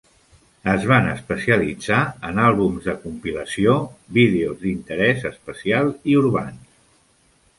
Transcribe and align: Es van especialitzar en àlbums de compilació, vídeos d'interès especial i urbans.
Es 0.71 0.85
van 0.91 1.09
especialitzar 1.09 1.99
en 2.29 2.39
àlbums 2.45 2.87
de 2.87 2.95
compilació, 3.03 3.75
vídeos 4.19 4.57
d'interès 4.65 5.23
especial 5.33 5.93
i 6.15 6.19
urbans. 6.25 6.73